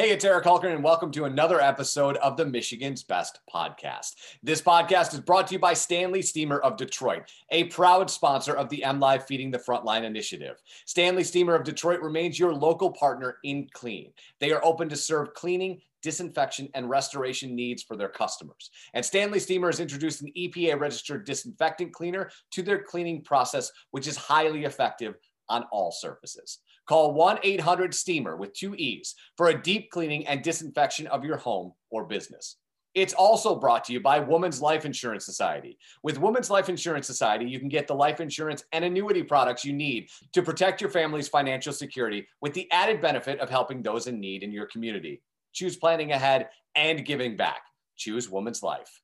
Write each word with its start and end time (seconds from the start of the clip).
Hey, 0.00 0.12
it's 0.12 0.24
Eric 0.24 0.46
Hulkern, 0.46 0.72
and 0.72 0.82
welcome 0.82 1.10
to 1.10 1.26
another 1.26 1.60
episode 1.60 2.16
of 2.16 2.38
the 2.38 2.46
Michigan's 2.46 3.02
Best 3.02 3.40
Podcast. 3.54 4.14
This 4.42 4.62
podcast 4.62 5.12
is 5.12 5.20
brought 5.20 5.46
to 5.48 5.52
you 5.52 5.58
by 5.58 5.74
Stanley 5.74 6.22
Steamer 6.22 6.58
of 6.60 6.78
Detroit, 6.78 7.30
a 7.50 7.64
proud 7.64 8.08
sponsor 8.10 8.54
of 8.54 8.70
the 8.70 8.82
MLive 8.86 9.24
Feeding 9.24 9.50
the 9.50 9.58
Frontline 9.58 10.04
initiative. 10.04 10.56
Stanley 10.86 11.22
Steamer 11.22 11.54
of 11.54 11.64
Detroit 11.64 12.00
remains 12.00 12.38
your 12.38 12.54
local 12.54 12.90
partner 12.92 13.36
in 13.44 13.68
clean. 13.74 14.10
They 14.38 14.52
are 14.52 14.64
open 14.64 14.88
to 14.88 14.96
serve 14.96 15.34
cleaning, 15.34 15.82
disinfection, 16.00 16.70
and 16.72 16.88
restoration 16.88 17.54
needs 17.54 17.82
for 17.82 17.94
their 17.94 18.08
customers. 18.08 18.70
And 18.94 19.04
Stanley 19.04 19.38
Steamer 19.38 19.68
has 19.68 19.80
introduced 19.80 20.22
an 20.22 20.32
EPA 20.34 20.80
registered 20.80 21.26
disinfectant 21.26 21.92
cleaner 21.92 22.30
to 22.52 22.62
their 22.62 22.82
cleaning 22.82 23.20
process, 23.20 23.70
which 23.90 24.08
is 24.08 24.16
highly 24.16 24.64
effective 24.64 25.16
on 25.50 25.64
all 25.72 25.92
surfaces. 25.92 26.60
Call 26.90 27.12
1 27.12 27.38
800 27.44 27.94
Steamer 27.94 28.34
with 28.34 28.52
two 28.52 28.74
E's 28.74 29.14
for 29.36 29.46
a 29.46 29.62
deep 29.62 29.92
cleaning 29.92 30.26
and 30.26 30.42
disinfection 30.42 31.06
of 31.06 31.24
your 31.24 31.36
home 31.36 31.72
or 31.88 32.02
business. 32.04 32.56
It's 32.96 33.14
also 33.14 33.54
brought 33.54 33.84
to 33.84 33.92
you 33.92 34.00
by 34.00 34.18
Woman's 34.18 34.60
Life 34.60 34.84
Insurance 34.84 35.24
Society. 35.24 35.78
With 36.02 36.18
Woman's 36.18 36.50
Life 36.50 36.68
Insurance 36.68 37.06
Society, 37.06 37.44
you 37.44 37.60
can 37.60 37.68
get 37.68 37.86
the 37.86 37.94
life 37.94 38.18
insurance 38.18 38.64
and 38.72 38.84
annuity 38.84 39.22
products 39.22 39.64
you 39.64 39.72
need 39.72 40.08
to 40.32 40.42
protect 40.42 40.80
your 40.80 40.90
family's 40.90 41.28
financial 41.28 41.72
security 41.72 42.26
with 42.40 42.54
the 42.54 42.68
added 42.72 43.00
benefit 43.00 43.38
of 43.38 43.48
helping 43.48 43.84
those 43.84 44.08
in 44.08 44.18
need 44.18 44.42
in 44.42 44.50
your 44.50 44.66
community. 44.66 45.22
Choose 45.52 45.76
planning 45.76 46.10
ahead 46.10 46.48
and 46.74 47.06
giving 47.06 47.36
back. 47.36 47.62
Choose 47.98 48.28
Woman's 48.28 48.64
Life. 48.64 49.00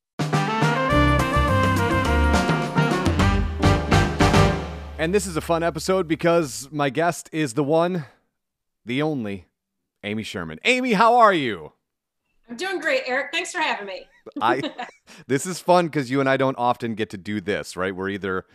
And 5.07 5.15
this 5.15 5.29
is 5.29 5.37
a 5.37 5.41
fun 5.41 5.63
episode 5.63 6.09
because 6.09 6.69
my 6.73 6.91
guest 6.91 7.31
is 7.31 7.55
the 7.55 7.63
one, 7.63 8.07
the 8.85 9.03
only, 9.03 9.47
Amy 10.03 10.25
Sherman. 10.25 10.59
Amy, 10.65 10.95
how 10.95 11.15
are 11.15 11.33
you? 11.33 11.75
I'm 12.51 12.57
doing 12.57 12.81
great, 12.81 13.03
Eric. 13.07 13.29
Thanks 13.33 13.53
for 13.53 13.61
having 13.61 13.87
me. 13.87 14.09
I 14.41 14.69
this 15.29 15.47
is 15.47 15.61
fun 15.61 15.87
because 15.87 16.11
you 16.11 16.19
and 16.19 16.29
I 16.29 16.37
don't 16.37 16.59
often 16.59 16.97
get 16.97 17.11
to 17.11 17.19
do 17.19 17.41
this, 17.41 17.77
right? 17.77 17.95
We're 17.95 18.09
either 18.09 18.47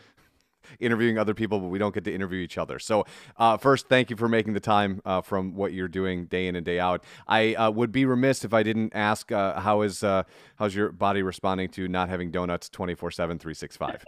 interviewing 0.81 1.17
other 1.17 1.34
people, 1.34 1.58
but 1.62 1.70
we 1.70 1.80
don't 1.80 1.94
get 1.94 2.03
to 2.03 2.14
interview 2.14 2.42
each 2.42 2.58
other. 2.58 2.80
So, 2.80 3.06
uh, 3.38 3.56
first, 3.56 3.88
thank 3.88 4.09
you 4.09 4.18
for 4.18 4.28
making 4.28 4.52
the 4.52 4.59
time 4.59 5.02
uh, 5.06 5.22
from 5.22 5.56
what 5.56 5.72
you're 5.72 5.88
doing 5.88 6.25
day 6.25 6.47
in 6.47 6.58
and 6.58 6.66
day 6.66 6.81
out. 6.81 7.06
I 7.30 7.53
uh, 7.53 7.72
would 7.72 7.94
be 7.94 8.03
remiss 8.03 8.44
if 8.44 8.53
I 8.53 8.64
didn't 8.64 8.94
ask 8.94 9.31
uh, 9.31 9.58
how 9.62 9.84
is 9.84 10.03
uh, 10.03 10.23
how's 10.58 10.75
your 10.75 10.92
body 10.92 11.23
responding 11.23 11.70
to 11.70 11.88
not 11.88 12.09
having 12.09 12.30
donuts 12.30 12.68
24 12.68 13.12
7, 13.12 13.40
365? 13.40 14.03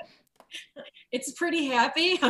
It's 1.12 1.32
pretty 1.34 1.68
happy. 1.68 2.18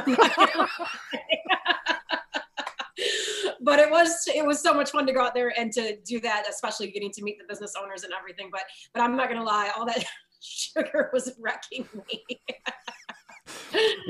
but 3.62 3.80
it 3.80 3.90
was 3.90 4.28
it 4.28 4.46
was 4.46 4.62
so 4.62 4.74
much 4.74 4.92
fun 4.92 5.08
to 5.08 5.14
go 5.14 5.22
out 5.22 5.34
there 5.34 5.54
and 5.58 5.72
to 5.74 5.98
do 6.06 6.20
that, 6.22 6.46
especially 6.50 6.92
getting 6.92 7.12
to 7.12 7.24
meet 7.24 7.38
the 7.40 7.46
business 7.48 7.74
owners 7.82 8.04
and 8.04 8.14
everything. 8.18 8.50
But 8.52 8.62
but 8.94 9.02
I'm 9.02 9.16
not 9.16 9.30
gonna 9.30 9.44
lie, 9.44 9.72
all 9.76 9.86
that 9.86 10.04
sugar 10.42 11.10
was 11.14 11.32
wrecking 11.40 11.88
me. 12.08 12.24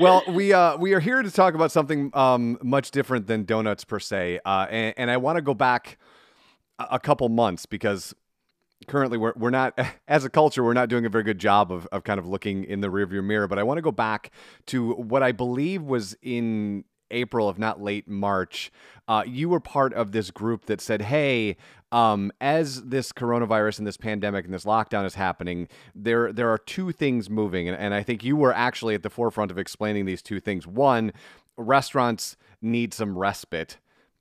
well, 0.00 0.22
we 0.28 0.52
uh, 0.52 0.76
we 0.76 0.92
are 0.92 1.00
here 1.00 1.22
to 1.22 1.30
talk 1.30 1.54
about 1.54 1.70
something 1.70 2.10
um, 2.14 2.58
much 2.62 2.90
different 2.90 3.26
than 3.26 3.44
donuts 3.44 3.84
per 3.84 3.98
se, 3.98 4.40
uh, 4.44 4.66
and, 4.70 4.94
and 4.96 5.10
I 5.10 5.16
want 5.16 5.36
to 5.36 5.42
go 5.42 5.54
back 5.54 5.98
a 6.78 6.98
couple 6.98 7.28
months 7.28 7.66
because 7.66 8.14
currently 8.84 9.18
we're, 9.18 9.32
we're 9.36 9.50
not 9.50 9.78
as 10.08 10.24
a 10.24 10.30
culture 10.30 10.62
we're 10.62 10.72
not 10.72 10.88
doing 10.88 11.04
a 11.06 11.08
very 11.08 11.24
good 11.24 11.38
job 11.38 11.72
of, 11.72 11.86
of 11.92 12.04
kind 12.04 12.18
of 12.18 12.26
looking 12.26 12.64
in 12.64 12.80
the 12.80 12.88
rearview 12.88 13.22
mirror 13.22 13.48
but 13.48 13.58
i 13.58 13.62
want 13.62 13.78
to 13.78 13.82
go 13.82 13.92
back 13.92 14.30
to 14.66 14.92
what 14.94 15.22
i 15.22 15.32
believe 15.32 15.82
was 15.82 16.16
in 16.22 16.84
april 17.10 17.50
if 17.50 17.58
not 17.58 17.80
late 17.80 18.08
march 18.08 18.72
uh, 19.06 19.22
you 19.26 19.50
were 19.50 19.60
part 19.60 19.92
of 19.92 20.12
this 20.12 20.30
group 20.30 20.66
that 20.66 20.80
said 20.80 21.02
hey 21.02 21.56
um, 21.92 22.32
as 22.40 22.82
this 22.82 23.12
coronavirus 23.12 23.78
and 23.78 23.86
this 23.86 23.96
pandemic 23.96 24.44
and 24.44 24.52
this 24.52 24.64
lockdown 24.64 25.04
is 25.04 25.14
happening 25.14 25.68
there 25.94 26.32
there 26.32 26.50
are 26.50 26.58
two 26.58 26.90
things 26.90 27.28
moving 27.30 27.68
and, 27.68 27.76
and 27.78 27.94
i 27.94 28.02
think 28.02 28.24
you 28.24 28.36
were 28.36 28.52
actually 28.52 28.94
at 28.94 29.02
the 29.02 29.10
forefront 29.10 29.50
of 29.50 29.58
explaining 29.58 30.04
these 30.06 30.22
two 30.22 30.40
things. 30.40 30.66
One 30.66 31.12
restaurants 31.56 32.36
need 32.60 32.92
some 32.92 33.16
respite 33.16 33.78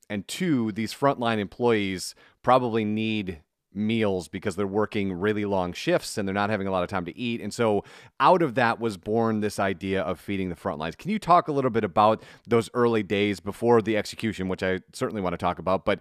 and 0.10 0.28
two 0.28 0.72
these 0.72 0.94
frontline 0.94 1.40
employees 1.40 2.14
probably 2.44 2.86
need 2.86 3.42
meals 3.76 4.28
because 4.28 4.56
they're 4.56 4.68
working 4.68 5.14
really 5.14 5.46
long 5.46 5.74
shifts 5.74 6.18
and 6.18 6.28
they're 6.28 6.34
not 6.34 6.50
having 6.50 6.68
a 6.68 6.72
lot 6.72 6.84
of 6.84 6.90
time 6.90 7.06
to 7.06 7.18
eat. 7.18 7.42
And 7.42 7.54
so 7.54 7.84
out 8.20 8.42
of 8.42 8.56
that 8.56 8.80
was 8.80 8.98
born 8.98 9.40
this 9.40 9.60
idea 9.60 10.02
of 10.02 10.20
feeding 10.20 10.50
the 10.50 10.56
front 10.56 10.80
lines. 10.80 10.96
Can 10.96 11.12
you 11.12 11.20
talk 11.20 11.48
a 11.48 11.52
little 11.52 11.72
bit 11.72 11.84
about 11.84 12.24
those 12.48 12.70
early 12.74 13.04
days 13.04 13.40
before 13.40 13.82
the 13.82 13.98
execution, 13.98 14.48
which 14.48 14.64
I 14.64 14.80
certainly 14.94 15.22
want 15.22 15.34
to 15.34 15.38
talk 15.38 15.60
about, 15.60 15.86
but 15.86 16.00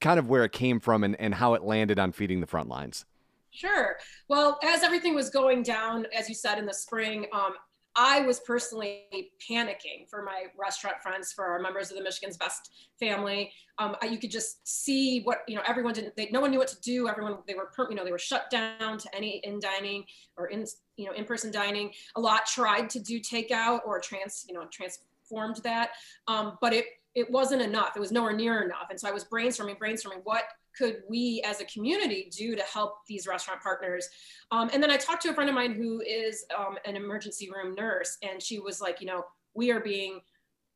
kind 0.00 0.18
of 0.18 0.28
where 0.28 0.44
it 0.44 0.52
came 0.52 0.80
from 0.80 1.04
and, 1.04 1.18
and 1.20 1.34
how 1.34 1.54
it 1.54 1.62
landed 1.62 1.98
on 1.98 2.12
feeding 2.12 2.40
the 2.40 2.46
front 2.46 2.68
lines? 2.68 3.06
Sure. 3.50 3.96
Well, 4.28 4.58
as 4.64 4.82
everything 4.82 5.14
was 5.14 5.30
going 5.30 5.62
down, 5.62 6.06
as 6.16 6.28
you 6.28 6.34
said 6.34 6.58
in 6.58 6.66
the 6.66 6.74
spring, 6.74 7.26
um, 7.32 7.54
I 7.96 8.20
was 8.22 8.40
personally 8.40 9.30
panicking 9.48 10.08
for 10.08 10.22
my 10.22 10.44
restaurant 10.58 10.96
friends, 11.02 11.32
for 11.32 11.44
our 11.44 11.60
members 11.60 11.90
of 11.90 11.96
the 11.96 12.02
Michigan's 12.02 12.36
Best 12.36 12.70
family. 12.98 13.52
Um, 13.78 13.96
you 14.08 14.18
could 14.18 14.30
just 14.30 14.66
see 14.66 15.22
what 15.22 15.38
you 15.46 15.56
know. 15.56 15.62
Everyone 15.66 15.94
didn't. 15.94 16.16
They, 16.16 16.28
no 16.30 16.40
one 16.40 16.50
knew 16.50 16.58
what 16.58 16.68
to 16.68 16.80
do. 16.80 17.08
Everyone 17.08 17.38
they 17.46 17.54
were 17.54 17.70
you 17.88 17.96
know 17.96 18.04
they 18.04 18.12
were 18.12 18.18
shut 18.18 18.50
down 18.50 18.98
to 18.98 19.14
any 19.14 19.40
in 19.44 19.60
dining 19.60 20.04
or 20.36 20.46
in 20.46 20.64
you 20.96 21.06
know 21.06 21.12
in 21.12 21.24
person 21.24 21.50
dining. 21.50 21.92
A 22.16 22.20
lot 22.20 22.46
tried 22.46 22.90
to 22.90 23.00
do 23.00 23.20
takeout 23.20 23.80
or 23.84 24.00
trans 24.00 24.44
you 24.48 24.54
know 24.54 24.66
transformed 24.72 25.56
that, 25.64 25.90
um, 26.28 26.58
but 26.60 26.72
it 26.72 26.86
it 27.14 27.30
wasn't 27.30 27.62
enough. 27.62 27.96
It 27.96 28.00
was 28.00 28.12
nowhere 28.12 28.32
near 28.32 28.62
enough. 28.62 28.88
And 28.90 28.98
so 28.98 29.08
I 29.08 29.12
was 29.12 29.24
brainstorming, 29.24 29.78
brainstorming 29.78 30.20
what 30.24 30.44
could 30.76 31.02
we 31.08 31.42
as 31.46 31.60
a 31.60 31.64
community 31.66 32.30
do 32.36 32.56
to 32.56 32.62
help 32.62 32.96
these 33.06 33.26
restaurant 33.26 33.60
partners? 33.62 34.08
Um, 34.50 34.70
and 34.72 34.82
then 34.82 34.90
I 34.90 34.96
talked 34.96 35.22
to 35.22 35.30
a 35.30 35.34
friend 35.34 35.48
of 35.48 35.54
mine 35.54 35.74
who 35.74 36.00
is 36.00 36.44
um, 36.56 36.76
an 36.84 36.96
emergency 36.96 37.50
room 37.50 37.74
nurse, 37.74 38.18
and 38.22 38.42
she 38.42 38.58
was 38.58 38.80
like, 38.80 39.00
you 39.00 39.06
know, 39.06 39.24
we 39.54 39.70
are 39.70 39.80
being 39.80 40.20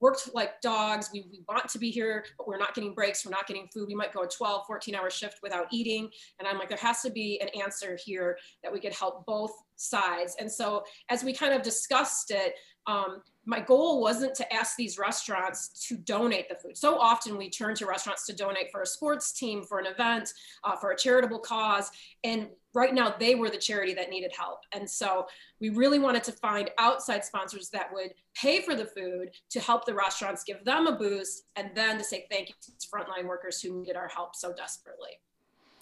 worked 0.01 0.31
like 0.35 0.61
dogs. 0.61 1.11
We, 1.13 1.27
we 1.31 1.43
want 1.49 1.69
to 1.69 1.79
be 1.79 1.91
here, 1.91 2.25
but 2.37 2.47
we're 2.47 2.59
not 2.59 2.75
getting 2.75 2.95
breaks. 2.95 3.25
We're 3.25 3.33
not 3.33 3.47
getting 3.47 3.69
food. 3.73 3.89
We 3.89 3.95
might 3.95 4.13
go 4.13 4.23
a 4.23 4.29
12, 4.29 4.67
14 4.67 4.95
hour 4.95 5.11
shift 5.11 5.41
without 5.43 5.67
eating. 5.73 6.09
And 6.39 6.47
I'm 6.47 6.59
like, 6.59 6.69
there 6.69 6.79
has 6.79 7.03
to 7.03 7.11
be 7.11 7.41
an 7.41 7.49
answer 7.61 7.99
here 8.05 8.39
that 8.63 8.73
we 8.73 8.81
could 8.81 8.93
help 8.93 9.27
both 9.27 9.53
sides. 9.77 10.37
And 10.39 10.51
so 10.51 10.85
as 11.09 11.25
we 11.25 11.33
kind 11.33 11.53
of 11.53 11.63
discussed 11.63 12.31
it, 12.31 12.55
um, 12.87 13.23
my 13.49 13.61
goal 13.61 14.03
wasn't 14.03 14.35
to 14.35 14.53
ask 14.53 14.77
these 14.77 14.99
restaurants 14.99 15.69
to 15.89 15.97
donate 15.97 16.51
the 16.51 16.55
food. 16.55 16.77
So 16.77 16.99
often 16.99 17.39
we 17.39 17.49
turn 17.49 17.75
to 17.77 17.87
restaurants 17.87 18.27
to 18.27 18.37
donate 18.37 18.71
for 18.71 18.83
a 18.83 18.87
sports 18.87 19.33
team, 19.33 19.63
for 19.63 19.79
an 19.79 19.87
event, 19.87 20.35
uh, 20.65 20.77
for 20.77 20.91
a 20.91 20.97
charitable 20.97 21.39
cause. 21.39 21.91
And 22.25 22.49
right 22.75 22.93
now 22.93 23.15
they 23.19 23.37
were 23.37 23.49
the 23.49 23.57
charity 23.57 23.95
that 23.95 24.11
needed 24.11 24.33
help. 24.37 24.59
And 24.75 24.89
so 24.89 25.29
we 25.63 25.71
really 25.71 25.99
wanted 25.99 26.25
to 26.25 26.33
find 26.33 26.71
outside 26.77 27.25
sponsors 27.25 27.71
that 27.71 27.91
would 27.91 28.13
pay 28.37 28.61
for 28.61 28.75
the 28.75 28.85
food 28.85 29.31
to 29.49 29.61
help 29.61 29.87
the 29.87 29.95
restaurants, 29.95 30.45
give 30.45 30.63
them 30.67 30.87
a 30.87 30.93
boost, 30.93 31.45
and 31.57 31.71
then 31.75 31.97
to 31.97 32.05
say 32.05 32.27
thank 32.31 32.51
you 32.51 32.55
to 32.61 32.87
frontline 32.87 33.27
workers 33.27 33.63
who 33.63 33.79
needed 33.81 33.97
our 33.97 34.09
help 34.09 34.37
so 34.37 34.53
desperately. 34.53 35.21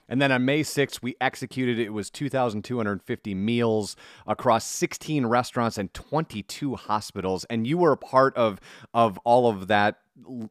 And 0.09 0.23
then 0.23 0.31
on 0.31 0.45
May 0.45 0.63
6th, 0.63 1.03
we 1.03 1.17
executed 1.21 1.79
it 1.79 1.93
was 1.93 2.11
2,250 2.11 3.35
meals 3.35 3.97
across 4.27 4.65
16 4.67 5.27
restaurants 5.27 5.79
and 5.79 5.93
22 5.93 6.77
hospitals. 6.77 7.45
And 7.47 7.67
you 7.67 7.79
were 7.79 7.93
a 7.93 7.97
part 7.97 8.37
of 8.37 8.61
of 8.95 9.19
all 9.25 9.49
of 9.49 9.69
that 9.69 9.99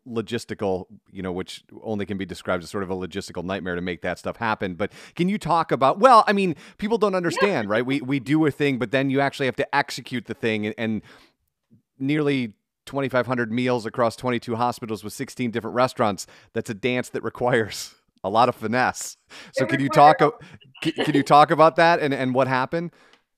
logistical, 0.08 0.86
you 1.12 1.24
know, 1.24 1.32
which 1.32 1.64
only 1.84 2.06
can 2.06 2.18
be 2.18 2.26
described 2.26 2.64
as 2.64 2.70
sort 2.70 2.84
of 2.84 2.90
a 2.90 2.96
logistical 2.96 3.44
nightmare 3.44 3.76
to 3.76 3.82
make 3.82 4.02
that 4.02 4.20
stuff 4.20 4.38
happen. 4.38 4.76
But 4.76 4.92
can 5.16 5.30
you 5.30 5.38
talk 5.38 5.72
about? 5.72 6.00
Well, 6.00 6.24
I 6.28 6.34
mean, 6.34 6.56
people 6.78 6.98
don't 6.98 7.16
understand, 7.16 7.68
yeah. 7.68 7.74
right? 7.74 7.86
We 7.86 8.02
we 8.02 8.20
do 8.20 8.46
a 8.46 8.52
thing, 8.52 8.78
but 8.78 8.92
then 8.92 9.10
you 9.10 9.22
actually 9.22 9.48
have 9.48 9.56
to 9.56 9.76
execute 9.76 10.26
the 10.26 10.34
thing, 10.34 10.66
and, 10.68 10.76
and 10.78 11.02
nearly 11.98 12.54
2,500 12.86 13.52
meals 13.52 13.86
across 13.86 14.16
22 14.16 14.56
hospitals 14.56 15.04
with 15.04 15.14
16 15.14 15.50
different 15.52 15.76
restaurants. 15.76 16.28
That's 16.54 16.70
a 16.70 16.76
dance 16.76 17.10
that 17.10 17.24
requires 17.24 17.96
a 18.26 18.30
lot 18.30 18.50
of 18.50 18.56
finesse. 18.56 19.18
So 19.54 19.66
can 19.66 19.80
you 19.80 19.90
talk? 19.90 20.18
Can, 20.82 21.16
you 21.16 21.24
talk 21.24 21.52
about 21.52 21.78
that 21.78 22.00
and 22.00 22.14
and 22.14 22.34
what 22.34 22.48
happened? 22.48 22.92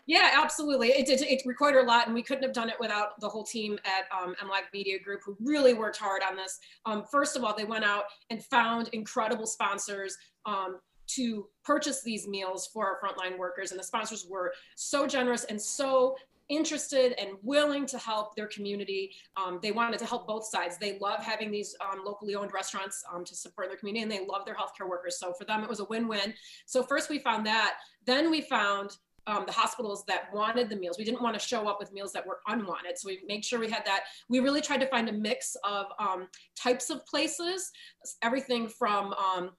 Yeah, 0.08 0.32
absolutely. 0.42 0.88
It 0.90 1.06
did. 1.06 1.22
It 1.22 1.42
required 1.46 1.84
a 1.84 1.86
lot, 1.86 2.06
and 2.06 2.16
we 2.16 2.24
couldn't 2.24 2.44
have 2.44 2.54
done 2.54 2.70
it 2.70 2.78
without 2.80 3.20
the 3.20 3.28
whole 3.28 3.44
team 3.44 3.78
at 3.84 4.06
um, 4.18 4.36
MLive 4.36 4.72
Media 4.74 4.98
Group, 4.98 5.20
who 5.26 5.36
really 5.42 5.74
worked 5.74 5.98
hard 5.98 6.22
on 6.28 6.38
this. 6.38 6.58
Um, 6.86 7.04
first 7.12 7.36
of 7.36 7.44
all, 7.44 7.54
they 7.54 7.66
went 7.66 7.84
out 7.84 8.06
and 8.30 8.42
found 8.42 8.88
incredible 8.94 9.46
sponsors 9.46 10.16
um, 10.46 10.80
to 11.08 11.48
purchase 11.66 12.04
these 12.04 12.26
meals 12.26 12.70
for 12.74 12.86
our 12.86 13.00
frontline 13.02 13.38
workers, 13.38 13.72
and 13.72 13.80
the 13.80 13.84
sponsors 13.84 14.26
were 14.30 14.54
so 14.76 15.08
generous 15.08 15.44
and 15.44 15.62
so 15.62 16.16
interested 16.50 17.14
and 17.20 17.32
willing 17.44 17.86
to 17.88 17.98
help 17.98 18.36
their 18.36 18.48
community. 18.48 19.12
Um, 19.36 19.60
they 19.62 19.72
wanted 19.72 20.00
to 20.00 20.06
help 20.06 20.28
both 20.28 20.46
sides. 20.46 20.78
They 20.78 20.98
love 21.00 21.24
having 21.24 21.52
these 21.52 21.76
um, 21.82 22.04
locally 22.06 22.36
owned 22.36 22.54
restaurants 22.54 23.04
um, 23.14 23.26
to 23.26 23.36
support 23.36 23.70
their 23.70 23.78
community 23.78 24.04
and 24.04 24.12
they 24.12 24.26
love 24.26 24.46
their 24.46 24.56
healthcare 24.56 24.90
workers. 24.90 25.20
So 25.20 25.34
for 25.34 25.46
them, 25.46 25.64
it 25.64 25.70
was 25.70 25.80
a 25.80 25.86
win-win. 25.86 26.34
So 26.66 26.84
first 26.84 27.10
we 27.10 27.20
found 27.20 27.46
that, 27.46 27.76
then 28.06 28.32
we 28.32 28.42
found 28.42 28.98
um, 29.28 29.44
the 29.46 29.52
hospitals 29.52 30.06
that 30.08 30.34
wanted 30.34 30.70
the 30.70 30.78
meals. 30.78 30.98
We 30.98 31.04
didn't 31.04 31.22
want 31.22 31.38
to 31.38 31.46
show 31.46 31.68
up 31.68 31.80
with 31.80 31.92
meals 31.92 32.14
that 32.14 32.26
were 32.26 32.40
unwanted. 32.48 32.98
So 32.98 33.10
we 33.10 33.20
made 33.28 33.44
sure 33.44 33.60
we 33.60 33.70
had 33.70 33.86
that. 33.86 34.06
We 34.30 34.40
really 34.40 34.62
tried 34.62 34.80
to 34.80 34.88
find 34.88 35.10
a 35.10 35.12
mix 35.12 35.56
of 35.66 35.88
um, 36.00 36.30
types 36.56 36.90
of 36.90 37.06
places, 37.06 37.72
everything 38.24 38.70
from 38.70 39.14
um, 39.14 39.52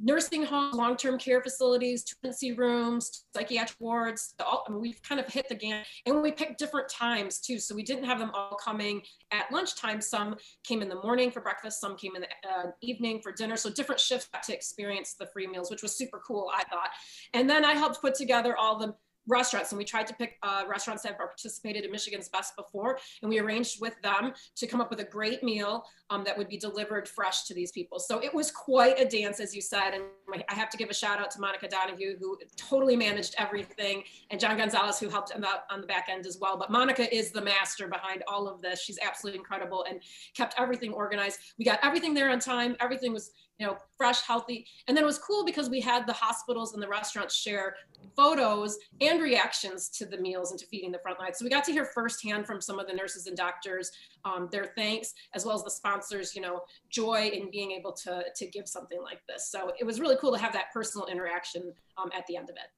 nursing 0.00 0.44
homes, 0.44 0.74
long-term 0.74 1.18
care 1.18 1.42
facilities, 1.42 2.04
truancy 2.04 2.52
rooms, 2.52 3.24
psychiatric 3.34 3.78
wards. 3.80 4.34
All, 4.44 4.64
I 4.66 4.70
mean, 4.70 4.80
we've 4.80 5.02
kind 5.02 5.20
of 5.20 5.26
hit 5.26 5.48
the 5.48 5.54
gamut, 5.54 5.86
and 6.06 6.22
we 6.22 6.32
picked 6.32 6.58
different 6.58 6.88
times 6.88 7.40
too. 7.40 7.58
So 7.58 7.74
we 7.74 7.82
didn't 7.82 8.04
have 8.04 8.18
them 8.18 8.30
all 8.34 8.56
coming 8.62 9.02
at 9.32 9.50
lunchtime. 9.52 10.00
Some 10.00 10.36
came 10.64 10.82
in 10.82 10.88
the 10.88 11.02
morning 11.02 11.30
for 11.30 11.40
breakfast, 11.40 11.80
some 11.80 11.96
came 11.96 12.14
in 12.16 12.22
the 12.22 12.28
uh, 12.48 12.70
evening 12.80 13.20
for 13.22 13.32
dinner. 13.32 13.56
So 13.56 13.70
different 13.70 14.00
shifts 14.00 14.28
to 14.44 14.54
experience 14.54 15.14
the 15.18 15.26
free 15.26 15.46
meals, 15.46 15.70
which 15.70 15.82
was 15.82 15.96
super 15.96 16.20
cool, 16.26 16.50
I 16.54 16.64
thought. 16.64 16.90
And 17.34 17.48
then 17.48 17.64
I 17.64 17.72
helped 17.74 18.00
put 18.00 18.14
together 18.14 18.56
all 18.56 18.78
the 18.78 18.94
restaurants 19.28 19.72
and 19.72 19.78
we 19.78 19.84
tried 19.84 20.06
to 20.06 20.14
pick 20.14 20.36
uh, 20.42 20.64
restaurants 20.68 21.02
that 21.02 21.10
have 21.10 21.18
participated 21.18 21.84
in 21.84 21.90
Michigan's 21.90 22.28
Best 22.28 22.56
before 22.56 22.98
and 23.22 23.28
we 23.28 23.38
arranged 23.38 23.80
with 23.80 24.00
them 24.02 24.32
to 24.56 24.66
come 24.66 24.80
up 24.80 24.90
with 24.90 25.00
a 25.00 25.04
great 25.04 25.42
meal 25.42 25.84
um, 26.10 26.24
that 26.24 26.36
would 26.36 26.48
be 26.48 26.56
delivered 26.56 27.08
fresh 27.08 27.44
to 27.44 27.54
these 27.54 27.70
people. 27.72 27.98
So 27.98 28.22
it 28.22 28.32
was 28.32 28.50
quite 28.50 28.98
a 28.98 29.04
dance, 29.04 29.40
as 29.40 29.54
you 29.54 29.60
said. 29.60 29.92
And 29.94 30.04
I 30.48 30.54
have 30.54 30.70
to 30.70 30.76
give 30.76 30.88
a 30.90 30.94
shout 30.94 31.20
out 31.20 31.30
to 31.32 31.40
Monica 31.40 31.68
Donahue, 31.68 32.16
who 32.18 32.38
totally 32.56 32.96
managed 32.96 33.34
everything, 33.38 34.04
and 34.30 34.40
John 34.40 34.56
Gonzalez, 34.56 34.98
who 34.98 35.08
helped 35.08 35.34
on 35.34 35.42
the, 35.42 35.48
on 35.70 35.80
the 35.80 35.86
back 35.86 36.08
end 36.10 36.26
as 36.26 36.38
well. 36.40 36.56
But 36.56 36.70
Monica 36.70 37.14
is 37.14 37.30
the 37.30 37.42
master 37.42 37.88
behind 37.88 38.22
all 38.26 38.48
of 38.48 38.62
this. 38.62 38.80
She's 38.80 38.98
absolutely 39.04 39.38
incredible 39.38 39.84
and 39.88 40.00
kept 40.34 40.54
everything 40.58 40.92
organized. 40.92 41.40
We 41.58 41.64
got 41.64 41.78
everything 41.82 42.14
there 42.14 42.30
on 42.30 42.38
time. 42.38 42.76
Everything 42.80 43.12
was 43.12 43.32
you 43.58 43.66
know, 43.66 43.76
fresh, 43.96 44.22
healthy. 44.22 44.66
And 44.86 44.96
then 44.96 45.04
it 45.04 45.06
was 45.06 45.18
cool 45.18 45.44
because 45.44 45.68
we 45.68 45.80
had 45.80 46.06
the 46.06 46.12
hospitals 46.12 46.74
and 46.74 46.82
the 46.82 46.88
restaurants 46.88 47.34
share 47.34 47.76
photos 48.16 48.78
and 49.00 49.20
reactions 49.20 49.88
to 49.90 50.06
the 50.06 50.16
meals 50.16 50.50
and 50.50 50.60
to 50.60 50.66
feeding 50.66 50.92
the 50.92 50.98
front 50.98 51.18
line. 51.18 51.34
So 51.34 51.44
we 51.44 51.50
got 51.50 51.64
to 51.64 51.72
hear 51.72 51.84
firsthand 51.84 52.46
from 52.46 52.60
some 52.60 52.78
of 52.78 52.86
the 52.86 52.92
nurses 52.92 53.26
and 53.26 53.36
doctors 53.36 53.90
um, 54.24 54.48
their 54.52 54.66
thanks, 54.76 55.14
as 55.34 55.44
well 55.44 55.56
as 55.56 55.64
the 55.64 55.70
sponsors, 55.70 56.34
you 56.34 56.42
know, 56.42 56.62
joy 56.88 57.30
in 57.32 57.50
being 57.50 57.72
able 57.72 57.92
to, 57.92 58.24
to 58.34 58.46
give 58.46 58.68
something 58.68 59.02
like 59.02 59.20
this. 59.28 59.50
So 59.50 59.72
it 59.78 59.84
was 59.84 60.00
really 60.00 60.16
cool 60.20 60.32
to 60.32 60.38
have 60.38 60.52
that 60.52 60.72
personal 60.72 61.06
interaction 61.06 61.72
um, 61.96 62.10
at 62.16 62.26
the 62.26 62.36
end 62.36 62.50
of 62.50 62.56
it. 62.56 62.70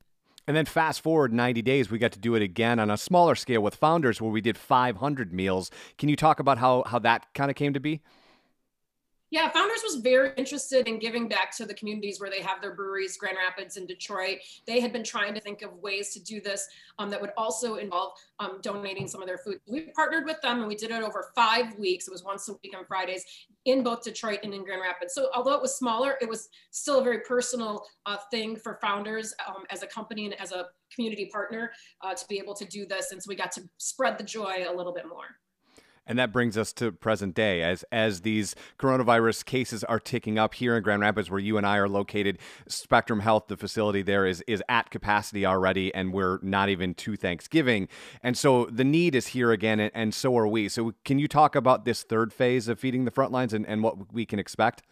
And 0.46 0.56
then 0.56 0.64
fast 0.64 1.02
forward 1.02 1.32
90 1.32 1.62
days, 1.62 1.90
we 1.90 1.98
got 1.98 2.12
to 2.12 2.18
do 2.18 2.34
it 2.34 2.42
again 2.42 2.78
on 2.78 2.90
a 2.90 2.96
smaller 2.96 3.34
scale 3.34 3.62
with 3.62 3.74
Founders 3.76 4.20
where 4.20 4.30
we 4.30 4.40
did 4.40 4.56
500 4.56 5.32
meals. 5.32 5.70
Can 5.98 6.08
you 6.08 6.16
talk 6.16 6.40
about 6.40 6.58
how, 6.58 6.82
how 6.86 6.98
that 7.00 7.32
kind 7.34 7.50
of 7.50 7.56
came 7.56 7.74
to 7.74 7.80
be? 7.80 8.00
Yeah, 9.30 9.48
Founders 9.50 9.82
was 9.84 9.96
very 10.02 10.32
interested 10.36 10.88
in 10.88 10.98
giving 10.98 11.28
back 11.28 11.56
to 11.56 11.64
the 11.64 11.74
communities 11.74 12.18
where 12.18 12.30
they 12.30 12.42
have 12.42 12.60
their 12.60 12.74
breweries, 12.74 13.16
Grand 13.16 13.36
Rapids 13.36 13.76
and 13.76 13.86
Detroit. 13.86 14.38
They 14.66 14.80
had 14.80 14.92
been 14.92 15.04
trying 15.04 15.34
to 15.34 15.40
think 15.40 15.62
of 15.62 15.72
ways 15.74 16.12
to 16.14 16.20
do 16.20 16.40
this 16.40 16.66
um, 16.98 17.10
that 17.10 17.20
would 17.20 17.30
also 17.36 17.76
involve 17.76 18.14
um, 18.40 18.58
donating 18.60 19.06
some 19.06 19.22
of 19.22 19.28
their 19.28 19.38
food. 19.38 19.60
We 19.68 19.82
partnered 19.94 20.24
with 20.24 20.40
them 20.42 20.58
and 20.58 20.66
we 20.66 20.74
did 20.74 20.90
it 20.90 21.00
over 21.00 21.30
five 21.36 21.78
weeks. 21.78 22.08
It 22.08 22.10
was 22.10 22.24
once 22.24 22.48
a 22.48 22.54
week 22.54 22.74
on 22.76 22.84
Fridays 22.86 23.24
in 23.66 23.84
both 23.84 24.02
Detroit 24.02 24.40
and 24.42 24.52
in 24.52 24.64
Grand 24.64 24.82
Rapids. 24.82 25.14
So 25.14 25.28
although 25.32 25.54
it 25.54 25.62
was 25.62 25.76
smaller, 25.76 26.16
it 26.20 26.28
was 26.28 26.48
still 26.72 26.98
a 26.98 27.04
very 27.04 27.20
personal 27.20 27.86
uh, 28.06 28.16
thing 28.32 28.56
for 28.56 28.80
Founders 28.82 29.32
um, 29.46 29.62
as 29.70 29.84
a 29.84 29.86
company 29.86 30.24
and 30.24 30.40
as 30.40 30.50
a 30.50 30.66
community 30.92 31.26
partner 31.26 31.70
uh, 32.00 32.14
to 32.14 32.26
be 32.26 32.38
able 32.40 32.54
to 32.54 32.64
do 32.64 32.84
this. 32.84 33.12
And 33.12 33.22
so 33.22 33.28
we 33.28 33.36
got 33.36 33.52
to 33.52 33.62
spread 33.78 34.18
the 34.18 34.24
joy 34.24 34.64
a 34.68 34.74
little 34.74 34.92
bit 34.92 35.06
more. 35.08 35.36
And 36.06 36.18
that 36.18 36.32
brings 36.32 36.58
us 36.58 36.72
to 36.74 36.90
present 36.90 37.34
day 37.34 37.62
as 37.62 37.84
as 37.92 38.22
these 38.22 38.56
coronavirus 38.78 39.44
cases 39.44 39.84
are 39.84 40.00
ticking 40.00 40.38
up 40.38 40.54
here 40.54 40.76
in 40.76 40.82
Grand 40.82 41.02
Rapids 41.02 41.30
where 41.30 41.38
you 41.38 41.56
and 41.56 41.66
I 41.66 41.76
are 41.76 41.88
located. 41.88 42.38
Spectrum 42.66 43.20
Health, 43.20 43.46
the 43.48 43.56
facility 43.56 44.02
there 44.02 44.26
is 44.26 44.42
is 44.46 44.62
at 44.68 44.90
capacity 44.90 45.46
already 45.46 45.94
and 45.94 46.12
we're 46.12 46.38
not 46.42 46.68
even 46.68 46.94
to 46.94 47.16
Thanksgiving. 47.16 47.88
And 48.22 48.36
so 48.36 48.64
the 48.66 48.84
need 48.84 49.14
is 49.14 49.28
here 49.28 49.52
again 49.52 49.78
and, 49.78 49.92
and 49.94 50.14
so 50.14 50.36
are 50.36 50.48
we. 50.48 50.68
So 50.68 50.94
can 51.04 51.18
you 51.18 51.28
talk 51.28 51.54
about 51.54 51.84
this 51.84 52.02
third 52.02 52.32
phase 52.32 52.66
of 52.66 52.78
feeding 52.78 53.04
the 53.04 53.10
front 53.10 53.32
lines 53.32 53.52
and, 53.52 53.66
and 53.66 53.82
what 53.82 54.12
we 54.12 54.26
can 54.26 54.38
expect? 54.38 54.82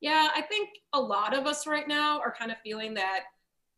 Yeah, 0.00 0.28
I 0.34 0.42
think 0.42 0.70
a 0.92 1.00
lot 1.00 1.36
of 1.36 1.46
us 1.46 1.66
right 1.66 1.86
now 1.86 2.20
are 2.20 2.34
kind 2.34 2.50
of 2.50 2.56
feeling 2.64 2.94
that 2.94 3.24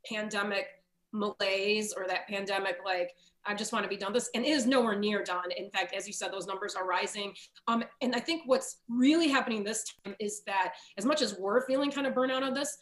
pandemic 0.08 0.67
malaise 1.12 1.93
or 1.96 2.06
that 2.08 2.26
pandemic 2.29 2.79
like 2.84 3.14
I 3.46 3.54
just 3.54 3.72
want 3.72 3.84
to 3.84 3.88
be 3.88 3.96
done 3.96 4.12
this 4.12 4.30
and 4.34 4.44
it 4.44 4.48
is 4.48 4.66
nowhere 4.66 4.98
near 4.98 5.22
done. 5.22 5.50
In 5.56 5.70
fact, 5.70 5.94
as 5.94 6.06
you 6.06 6.12
said, 6.12 6.32
those 6.32 6.46
numbers 6.46 6.74
are 6.74 6.86
rising. 6.86 7.34
Um, 7.68 7.84
and 8.00 8.14
I 8.14 8.20
think 8.20 8.42
what's 8.46 8.78
really 8.88 9.28
happening 9.28 9.64
this 9.64 9.84
time 10.04 10.14
is 10.20 10.42
that 10.46 10.74
as 10.96 11.04
much 11.04 11.22
as 11.22 11.36
we're 11.38 11.66
feeling 11.66 11.90
kind 11.90 12.06
of 12.06 12.14
burnout 12.14 12.42
on 12.42 12.54
this, 12.54 12.76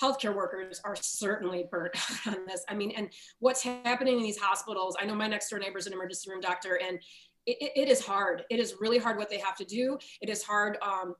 healthcare 0.00 0.34
workers 0.34 0.80
are 0.84 0.96
certainly 0.96 1.66
burnt 1.70 1.94
out 2.26 2.34
on 2.36 2.46
this. 2.46 2.64
I 2.68 2.74
mean, 2.74 2.92
and 2.96 3.10
what's 3.40 3.62
happening 3.62 4.16
in 4.16 4.22
these 4.22 4.38
hospitals, 4.38 4.96
I 5.00 5.04
know 5.04 5.14
my 5.14 5.28
next 5.28 5.50
door 5.50 5.58
neighbor 5.58 5.78
is 5.78 5.86
an 5.86 5.92
emergency 5.92 6.30
room 6.30 6.40
doctor 6.40 6.78
and 6.86 6.98
it, 7.46 7.72
it 7.76 7.88
is 7.88 8.04
hard. 8.04 8.44
It 8.50 8.58
is 8.58 8.76
really 8.80 8.98
hard 8.98 9.18
what 9.18 9.28
they 9.28 9.38
have 9.38 9.56
to 9.56 9.64
do. 9.64 9.98
It 10.20 10.30
is 10.30 10.42
hard 10.42 10.78
um, 10.82 11.14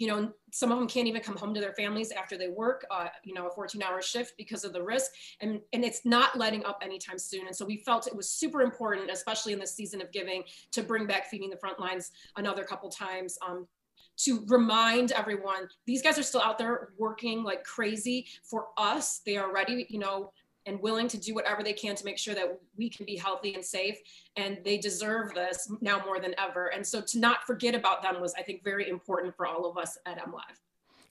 you 0.00 0.06
know, 0.06 0.32
some 0.50 0.72
of 0.72 0.78
them 0.78 0.88
can't 0.88 1.06
even 1.06 1.20
come 1.20 1.36
home 1.36 1.52
to 1.52 1.60
their 1.60 1.74
families 1.74 2.10
after 2.10 2.38
they 2.38 2.48
work, 2.48 2.86
uh, 2.90 3.08
you 3.22 3.34
know, 3.34 3.46
a 3.46 3.50
14 3.50 3.82
hour 3.82 4.00
shift 4.00 4.32
because 4.38 4.64
of 4.64 4.72
the 4.72 4.82
risk. 4.82 5.10
And, 5.42 5.60
and 5.74 5.84
it's 5.84 6.06
not 6.06 6.38
letting 6.38 6.64
up 6.64 6.80
anytime 6.82 7.18
soon. 7.18 7.46
And 7.46 7.54
so 7.54 7.66
we 7.66 7.76
felt 7.84 8.06
it 8.06 8.16
was 8.16 8.30
super 8.30 8.62
important, 8.62 9.10
especially 9.10 9.52
in 9.52 9.58
the 9.58 9.66
season 9.66 10.00
of 10.00 10.10
giving, 10.10 10.42
to 10.72 10.82
bring 10.82 11.06
back 11.06 11.26
feeding 11.26 11.50
the 11.50 11.58
front 11.58 11.78
lines 11.78 12.12
another 12.36 12.64
couple 12.64 12.88
times. 12.88 13.38
Um, 13.46 13.68
to 14.16 14.44
remind 14.48 15.12
everyone 15.12 15.68
these 15.86 16.02
guys 16.02 16.18
are 16.18 16.22
still 16.22 16.42
out 16.42 16.58
there 16.58 16.90
working 16.98 17.42
like 17.42 17.64
crazy 17.64 18.26
for 18.44 18.66
us 18.76 19.20
they 19.24 19.36
are 19.36 19.52
ready 19.52 19.86
you 19.88 19.98
know 19.98 20.30
and 20.66 20.80
willing 20.80 21.08
to 21.08 21.18
do 21.18 21.34
whatever 21.34 21.62
they 21.62 21.72
can 21.72 21.94
to 21.96 22.04
make 22.04 22.18
sure 22.18 22.34
that 22.34 22.60
we 22.76 22.88
can 22.88 23.06
be 23.06 23.16
healthy 23.16 23.54
and 23.54 23.64
safe 23.64 23.98
and 24.36 24.58
they 24.64 24.78
deserve 24.78 25.34
this 25.34 25.70
now 25.80 26.02
more 26.04 26.20
than 26.20 26.34
ever. 26.38 26.66
And 26.68 26.86
so 26.86 27.00
to 27.00 27.18
not 27.18 27.44
forget 27.46 27.74
about 27.74 28.02
them 28.02 28.20
was 28.20 28.34
i 28.34 28.42
think 28.42 28.62
very 28.64 28.88
important 28.88 29.36
for 29.36 29.46
all 29.46 29.68
of 29.68 29.76
us 29.76 29.98
at 30.06 30.18
mlive 30.18 30.58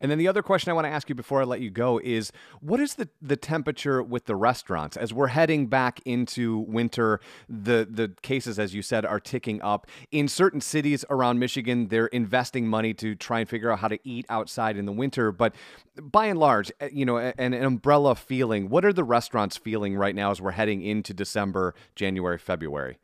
and 0.01 0.10
then 0.10 0.18
the 0.18 0.28
other 0.28 0.42
question 0.42 0.72
I 0.72 0.74
want 0.74 0.86
to 0.86 0.92
ask 0.92 1.10
you 1.10 1.16
before 1.16 1.42
I 1.42 1.44
let 1.44 1.60
you 1.60 1.69
go 1.69 2.00
is 2.04 2.31
what 2.62 2.80
is 2.80 2.96
the, 2.96 3.10
the 3.22 3.36
temperature 3.36 4.01
with 4.01 4.25
the 4.25 4.36
restaurants? 4.36 4.96
As 4.96 5.13
we're 5.13 5.28
heading 5.28 5.68
back 5.68 6.00
into 6.06 6.60
winter, 6.60 7.19
the, 7.50 7.88
the 7.90 8.13
cases, 8.22 8.60
as 8.60 8.74
you 8.74 8.81
said, 8.81 9.06
are 9.06 9.19
ticking 9.19 9.62
up. 9.62 9.88
In 10.12 10.28
certain 10.28 10.62
cities 10.62 11.04
around 11.10 11.40
Michigan, 11.40 11.90
they're 11.90 12.07
investing 12.07 12.68
money 12.68 12.94
to 12.96 13.16
try 13.16 13.42
and 13.42 13.50
figure 13.50 13.72
out 13.72 13.80
how 13.80 13.90
to 13.90 14.00
eat 14.04 14.25
outside 14.30 14.78
in 14.78 14.86
the 14.86 14.92
winter. 14.92 15.31
But 15.31 15.54
by 16.01 16.28
and 16.28 16.40
large, 16.40 16.72
eh, 16.80 16.90
you 16.94 17.06
know, 17.06 17.18
an, 17.18 17.54
an 17.54 17.63
umbrella 17.63 18.16
feeling. 18.16 18.69
What 18.69 18.86
are 18.86 18.94
the 18.94 19.04
restaurants 19.04 19.57
feeling 19.57 19.96
right 19.96 20.16
now 20.16 20.31
as 20.31 20.42
we're 20.42 20.51
heading 20.51 20.81
into 20.81 21.13
December, 21.13 21.75
January, 21.96 22.38
February? 22.38 22.98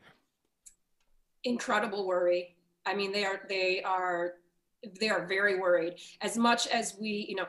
Incredible 1.44 2.06
worry. 2.06 2.56
I 2.86 2.94
mean, 2.94 3.12
they 3.12 3.24
are 3.24 3.40
they 3.48 3.82
are 3.82 4.34
they 5.00 5.08
are 5.08 5.26
very 5.26 5.58
worried. 5.58 5.94
As 6.20 6.36
much 6.36 6.66
as 6.68 6.96
we, 7.00 7.26
you 7.28 7.36
know, 7.36 7.46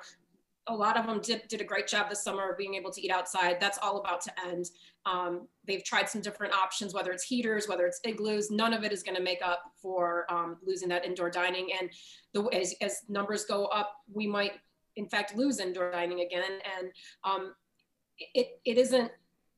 a 0.67 0.75
lot 0.75 0.97
of 0.97 1.05
them 1.05 1.21
did, 1.21 1.47
did 1.47 1.61
a 1.61 1.63
great 1.63 1.87
job 1.87 2.09
this 2.09 2.23
summer 2.23 2.51
of 2.51 2.57
being 2.57 2.75
able 2.75 2.91
to 2.91 3.01
eat 3.01 3.11
outside. 3.11 3.57
That's 3.59 3.77
all 3.81 3.97
about 3.99 4.21
to 4.21 4.31
end. 4.45 4.65
Um, 5.05 5.47
they've 5.65 5.83
tried 5.83 6.09
some 6.09 6.21
different 6.21 6.53
options, 6.53 6.93
whether 6.93 7.11
it's 7.11 7.23
heaters, 7.23 7.67
whether 7.67 7.85
it's 7.85 8.01
igloos. 8.03 8.51
None 8.51 8.73
of 8.73 8.83
it 8.83 8.91
is 8.91 9.01
going 9.01 9.15
to 9.15 9.23
make 9.23 9.41
up 9.41 9.71
for 9.81 10.25
um, 10.29 10.57
losing 10.65 10.89
that 10.89 11.05
indoor 11.05 11.29
dining. 11.29 11.69
And 11.79 11.89
the, 12.33 12.43
as, 12.53 12.75
as 12.81 13.01
numbers 13.07 13.45
go 13.45 13.65
up, 13.67 13.93
we 14.11 14.27
might, 14.27 14.53
in 14.97 15.07
fact, 15.07 15.37
lose 15.37 15.59
indoor 15.59 15.89
dining 15.91 16.19
again. 16.19 16.59
And 16.77 16.91
um, 17.23 17.53
it, 18.33 18.59
it 18.65 18.77
isn't 18.77 19.11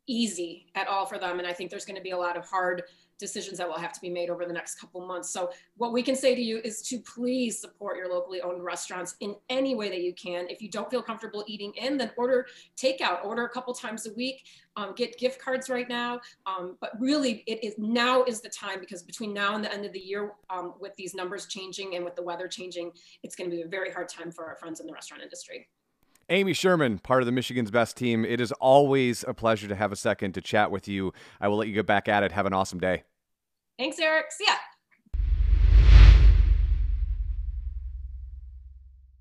easy 0.07 0.67
at 0.75 0.87
all 0.87 1.05
for 1.07 1.17
them. 1.17 1.39
And 1.39 1.47
I 1.47 1.53
think 1.53 1.71
there's 1.71 1.85
going 1.85 1.97
to 1.97 2.03
be 2.03 2.11
a 2.11 2.17
lot 2.17 2.37
of 2.37 2.45
hard 2.45 2.83
decisions 3.19 3.57
that 3.57 3.67
will 3.67 3.77
have 3.77 3.93
to 3.93 4.01
be 4.01 4.09
made 4.09 4.29
over 4.29 4.45
the 4.45 4.53
next 4.53 4.79
couple 4.79 5.05
months. 5.05 5.29
So 5.29 5.51
what 5.77 5.93
we 5.93 6.01
can 6.01 6.15
say 6.15 6.33
to 6.33 6.41
you 6.41 6.59
is 6.63 6.81
to 6.83 6.99
please 6.99 7.59
support 7.59 7.97
your 7.97 8.09
locally 8.09 8.41
owned 8.41 8.63
restaurants 8.63 9.15
in 9.19 9.35
any 9.49 9.75
way 9.75 9.89
that 9.89 10.01
you 10.01 10.13
can. 10.13 10.47
If 10.49 10.61
you 10.61 10.69
don't 10.69 10.89
feel 10.89 11.01
comfortable 11.01 11.43
eating 11.47 11.73
in, 11.75 11.97
then 11.97 12.11
order 12.17 12.47
takeout, 12.77 13.25
order 13.25 13.45
a 13.45 13.49
couple 13.49 13.73
times 13.73 14.07
a 14.07 14.13
week, 14.13 14.45
um, 14.75 14.93
get 14.95 15.17
gift 15.19 15.41
cards 15.41 15.69
right 15.69 15.87
now. 15.87 16.21
Um, 16.45 16.77
but 16.79 16.91
really 16.99 17.43
it 17.45 17.63
is 17.63 17.75
now 17.77 18.23
is 18.23 18.41
the 18.41 18.49
time 18.49 18.79
because 18.79 19.03
between 19.03 19.33
now 19.33 19.55
and 19.55 19.63
the 19.63 19.71
end 19.71 19.85
of 19.85 19.93
the 19.93 19.99
year 19.99 20.31
um, 20.49 20.73
with 20.79 20.95
these 20.95 21.13
numbers 21.13 21.45
changing 21.45 21.95
and 21.95 22.05
with 22.05 22.15
the 22.15 22.23
weather 22.23 22.47
changing, 22.47 22.91
it's 23.23 23.35
gonna 23.35 23.49
be 23.49 23.61
a 23.61 23.67
very 23.67 23.91
hard 23.91 24.07
time 24.07 24.31
for 24.31 24.45
our 24.45 24.55
friends 24.55 24.79
in 24.79 24.87
the 24.87 24.93
restaurant 24.93 25.21
industry. 25.21 25.67
Amy 26.31 26.53
Sherman, 26.53 26.99
part 26.99 27.23
of 27.23 27.25
the 27.25 27.31
Michigan's 27.31 27.71
Best 27.71 27.97
team. 27.97 28.23
It 28.23 28.39
is 28.39 28.51
always 28.53 29.25
a 29.27 29.33
pleasure 29.33 29.67
to 29.67 29.75
have 29.75 29.91
a 29.91 29.95
second 29.95 30.33
to 30.33 30.41
chat 30.41 30.69
with 30.69 30.87
you. 30.87 31.11
I 31.41 31.47
will 31.47 31.57
let 31.57 31.67
you 31.67 31.73
get 31.73 31.87
back 31.87 32.07
at 32.07 32.21
it. 32.21 32.31
Have 32.31 32.45
an 32.45 32.53
awesome 32.53 32.79
day. 32.79 33.03
Thanks, 33.79 33.99
Eric. 33.99 34.27
See 34.33 34.45
ya. 34.45 34.53